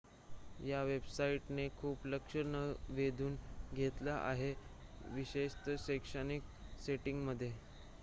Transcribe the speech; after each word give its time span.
या 0.59 0.81
वेबसाईट 0.83 1.51
ने 1.51 1.67
खूप 1.77 2.07
लक्ष 2.07 2.35
वेधून 2.91 3.35
घेतले 3.73 4.09
आहे 4.11 4.53
विशेषत 5.13 5.69
शैक्षणिक 5.79 6.43
सेटिंग 6.81 7.25
मध्ये 7.25 7.53